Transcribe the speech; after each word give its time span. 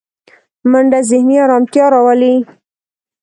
منډه 0.71 0.99
ذهني 1.09 1.35
ارامتیا 1.45 1.85
راولي 1.93 2.33